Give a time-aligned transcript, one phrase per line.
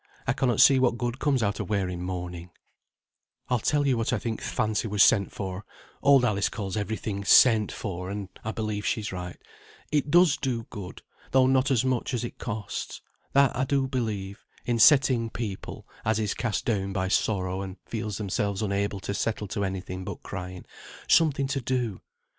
[0.25, 2.49] I cannot see what good comes out o' wearing mourning."
[3.45, 5.63] [Footnote 8: "Shut," quit.] "I'll tell you what I think th' fancy was sent for
[6.01, 9.37] (Old Alice calls every thing 'sent for,' and I believe she's right).
[9.91, 13.01] It does do good, though not as much as it costs,
[13.33, 18.17] that I do believe, in setting people (as is cast down by sorrow and feels
[18.17, 20.65] themselves unable to settle to any thing but crying)
[21.07, 22.01] something to do.